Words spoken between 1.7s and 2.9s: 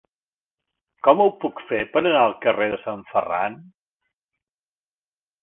fer per anar al carrer de